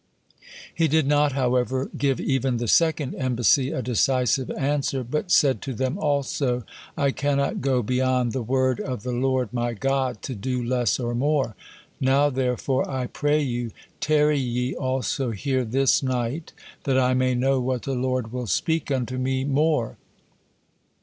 [0.73, 5.75] He did not, however, give even the second embassy a decisive answer, but said to
[5.75, 6.63] them also,
[6.97, 11.13] "I cannot go beyond the word of the Lord my God, to do less or
[11.13, 11.55] more.
[11.99, 13.69] Now therefore I pray you,
[13.99, 16.51] tarry ye also here this night,
[16.85, 19.97] that I may know what the Lord will speak unto me more."